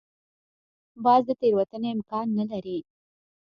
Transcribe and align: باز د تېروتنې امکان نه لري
باز 1.03 1.21
د 1.27 1.31
تېروتنې 1.39 1.89
امکان 1.95 2.27
نه 2.37 2.45
لري 2.51 2.79